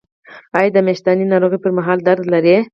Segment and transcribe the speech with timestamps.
[0.57, 2.57] ایا د میاشتنۍ ناروغۍ پر مهال درد لرئ؟